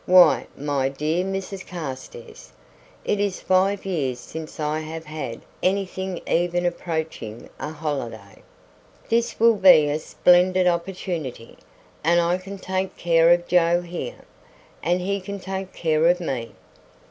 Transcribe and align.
"Why, 0.07 0.47
my 0.57 0.89
dear 0.89 1.23
Mrs 1.23 1.63
Carstairs, 1.67 2.51
it 3.05 3.19
is 3.19 3.39
five 3.39 3.85
years 3.85 4.19
since 4.19 4.59
I 4.59 4.79
have 4.79 5.05
had 5.05 5.41
anything 5.61 6.19
even 6.25 6.65
approaching 6.65 7.51
a 7.59 7.69
holiday. 7.71 8.41
This 9.09 9.39
will 9.39 9.57
be 9.57 9.87
a 9.89 9.99
splendid 9.99 10.65
opportunity; 10.65 11.55
and 12.03 12.19
I 12.19 12.39
can 12.39 12.57
take 12.57 12.97
care 12.97 13.29
of 13.29 13.47
Joe 13.47 13.81
here, 13.83 14.25
and 14.81 15.01
he 15.01 15.21
can 15.21 15.39
take 15.39 15.71
care 15.71 16.07
of 16.07 16.19
me." 16.19 16.53